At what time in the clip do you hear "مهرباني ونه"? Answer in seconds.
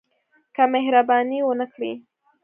0.73-1.65